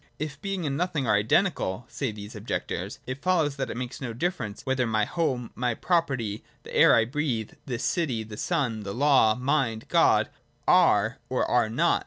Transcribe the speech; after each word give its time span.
If 0.17 0.41
Being 0.41 0.65
and 0.65 0.75
Nought 0.75 0.95
are 0.95 1.13
identical, 1.15 1.85
say 1.87 2.11
these 2.11 2.35
objec 2.35 2.67
tors, 2.69 2.97
it 3.05 3.21
follows 3.21 3.55
that 3.57 3.69
it 3.69 3.77
makes 3.77 4.01
no 4.01 4.13
difference 4.13 4.65
whether 4.65 4.87
my 4.87 5.05
home, 5.05 5.51
my 5.53 5.75
property, 5.75 6.43
the 6.63 6.75
air 6.75 6.95
I 6.95 7.05
breathe, 7.05 7.51
this 7.67 7.83
city, 7.83 8.23
the 8.23 8.35
sun, 8.35 8.81
the 8.81 8.95
law, 8.95 9.35
mind, 9.35 9.85
God, 9.89 10.31
are 10.67 11.19
or 11.29 11.45
are 11.45 11.69
not. 11.69 11.99